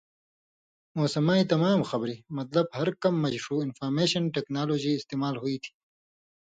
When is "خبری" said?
1.89-2.17